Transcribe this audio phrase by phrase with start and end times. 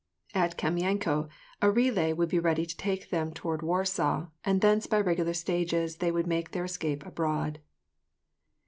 [0.33, 1.29] At Kamienko
[1.61, 5.35] a relay would be ready to take them toward War saw, and thence by regular
[5.35, 7.59] stages they would make their escape abroad.